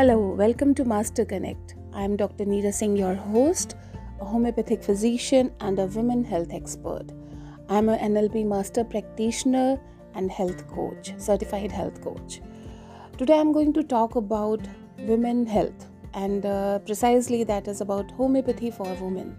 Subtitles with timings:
[0.00, 1.74] Hello, welcome to Master Connect.
[1.92, 2.46] I am Dr.
[2.46, 3.76] Neera Singh, your host,
[4.18, 7.04] a homeopathic physician and a women health expert.
[7.68, 9.78] I am an NLP master practitioner
[10.14, 12.40] and health coach, certified health coach.
[13.18, 14.66] Today I'm going to talk about
[15.00, 19.36] women health and uh, precisely that is about homeopathy for women.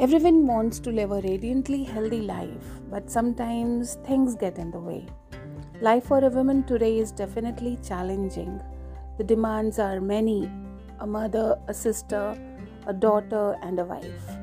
[0.00, 5.06] Everyone wants to live a radiantly healthy life, but sometimes things get in the way.
[5.82, 8.62] Life for a woman today is definitely challenging
[9.18, 10.50] the demands are many
[11.00, 12.36] a mother, a sister,
[12.86, 14.36] a daughter, and a wife.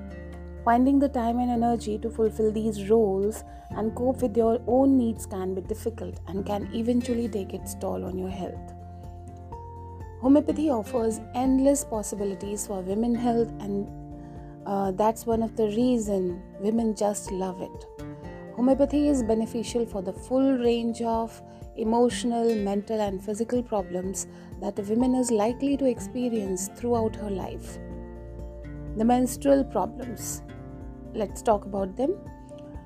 [0.64, 5.26] Finding the time and energy to fulfill these roles and cope with your own needs
[5.26, 8.74] can be difficult and can eventually take its toll on your health.
[10.22, 13.90] Homeopathy offers endless possibilities for women health and
[14.66, 17.93] uh, that's one of the reason women just love it.
[18.56, 21.42] Homeopathy is beneficial for the full range of
[21.76, 24.28] emotional, mental, and physical problems
[24.62, 27.80] that a woman is likely to experience throughout her life.
[28.96, 30.44] The menstrual problems.
[31.16, 32.16] Let's talk about them.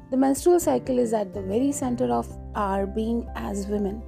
[0.10, 4.02] The menstrual cycle is at the very center of our being as women.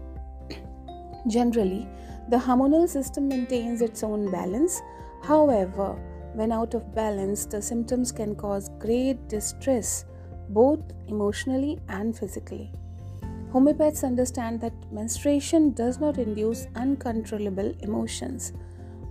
[1.27, 1.89] Generally,
[2.29, 4.81] the hormonal system maintains its own balance.
[5.23, 6.01] However,
[6.35, 10.05] when out of balance, the symptoms can cause great distress,
[10.49, 12.71] both emotionally and physically.
[13.53, 18.53] Homeopaths understand that menstruation does not induce uncontrollable emotions,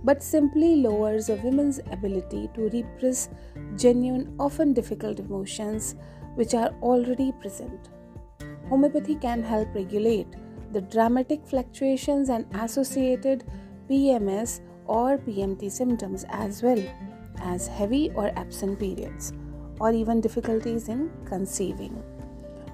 [0.03, 3.29] but simply lowers a woman's ability to repress
[3.75, 5.95] genuine, often difficult emotions
[6.35, 7.89] which are already present.
[8.69, 10.27] Homeopathy can help regulate
[10.71, 13.43] the dramatic fluctuations and associated
[13.89, 16.81] PMS or PMT symptoms as well
[17.41, 19.33] as heavy or absent periods
[19.79, 22.03] or even difficulties in conceiving.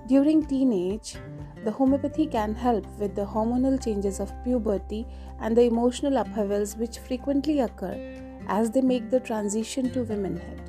[0.07, 1.17] During teenage,
[1.63, 5.07] the homeopathy can help with the hormonal changes of puberty
[5.39, 7.97] and the emotional upheavals which frequently occur
[8.47, 10.61] as they make the transition to womanhood.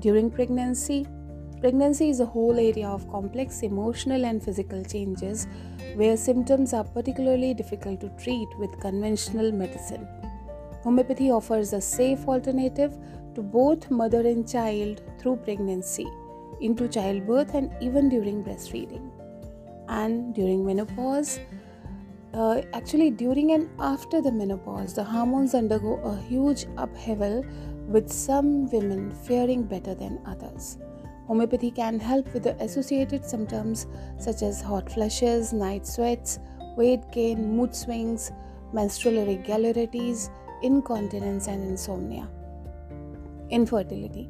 [0.00, 1.06] During pregnancy,
[1.60, 5.46] pregnancy is a whole area of complex emotional and physical changes
[5.94, 10.06] where symptoms are particularly difficult to treat with conventional medicine.
[10.82, 12.96] Homeopathy offers a safe alternative
[13.38, 16.06] to both mother and child through pregnancy,
[16.60, 19.10] into childbirth, and even during breastfeeding
[19.88, 21.38] and during menopause.
[22.34, 27.44] Uh, actually, during and after the menopause, the hormones undergo a huge upheaval,
[27.86, 30.76] with some women faring better than others.
[31.28, 33.86] Homeopathy can help with the associated symptoms
[34.18, 36.40] such as hot flushes, night sweats,
[36.76, 38.32] weight gain, mood swings,
[38.72, 40.28] menstrual irregularities,
[40.62, 42.28] incontinence, and insomnia.
[43.50, 44.28] Infertility.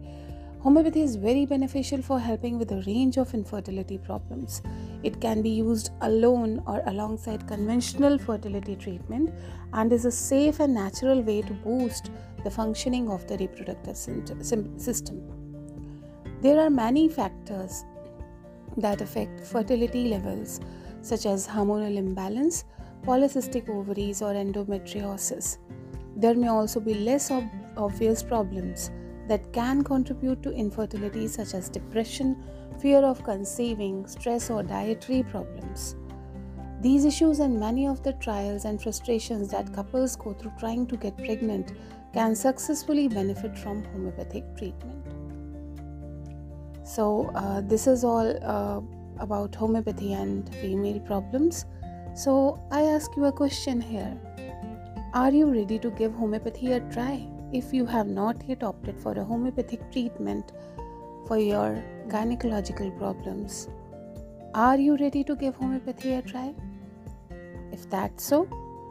[0.60, 4.60] Homeopathy is very beneficial for helping with a range of infertility problems.
[5.04, 9.32] It can be used alone or alongside conventional fertility treatment
[9.72, 12.10] and is a safe and natural way to boost
[12.42, 15.22] the functioning of the reproductive system.
[16.42, 17.84] There are many factors
[18.76, 20.60] that affect fertility levels,
[21.02, 22.64] such as hormonal imbalance,
[23.04, 25.58] polycystic ovaries, or endometriosis.
[26.16, 28.90] There may also be less ob- obvious problems
[29.28, 32.42] that can contribute to infertility, such as depression,
[32.80, 35.96] fear of conceiving, stress, or dietary problems.
[36.80, 40.96] These issues and many of the trials and frustrations that couples go through trying to
[40.96, 41.72] get pregnant
[42.12, 45.04] can successfully benefit from homeopathic treatment.
[46.84, 48.80] So, uh, this is all uh,
[49.20, 51.66] about homeopathy and female problems.
[52.14, 54.16] So, I ask you a question here
[55.14, 57.26] Are you ready to give homeopathy a try?
[57.53, 60.53] If you have not yet opted for a homeopathic treatment
[61.26, 63.69] for your gynecological problems.
[64.54, 66.54] Are you ready to give homeopathy a try?
[67.72, 68.48] If that's so,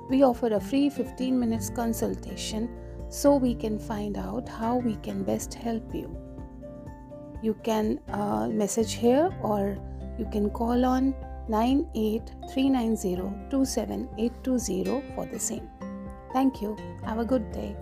[0.10, 2.70] we offer a free 15 minutes consultation
[3.10, 6.16] so we can find out how we can best help you.
[7.42, 9.78] You can uh, message here or
[10.18, 11.14] you can call on
[11.50, 15.70] 98390 27820 for the same.
[16.34, 16.76] Thank you.
[17.04, 17.76] Have a good day.